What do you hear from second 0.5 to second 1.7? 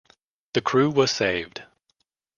The crew was saved.